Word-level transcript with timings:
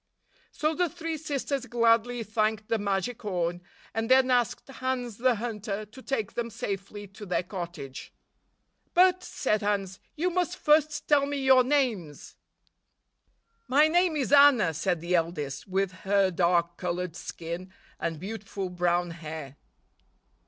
So 0.51 0.73
the 0.73 0.89
three 0.89 1.15
sisters 1.15 1.67
gladly 1.67 2.23
thanked 2.23 2.69
the 2.69 2.79
magic 2.79 3.21
horn, 3.21 3.61
and 3.93 4.09
then 4.09 4.31
asked 4.31 4.67
Hans 4.67 5.17
the 5.17 5.35
Hunter 5.35 5.85
to 5.85 6.01
take 6.01 6.33
them 6.33 6.49
safely 6.49 7.05
to 7.09 7.23
their 7.23 7.43
cottage. 7.43 8.11
"But," 8.95 9.23
said 9.23 9.61
Hans, 9.61 9.99
"you 10.15 10.31
must 10.31 10.57
first 10.57 11.07
tell 11.07 11.27
me 11.27 11.37
your 11.45 11.63
names." 11.63 12.35
"My 13.67 13.87
name 13.87 14.15
is 14.15 14.31
Anna," 14.31 14.73
said 14.73 15.01
the 15.01 15.13
eldest, 15.13 15.67
with 15.67 15.91
her 15.91 16.31
dark 16.31 16.77
colored 16.77 17.15
skin 17.15 17.71
and 17.99 18.19
beautiful 18.19 18.69
brown 18.71 19.11
hair. 19.11 19.55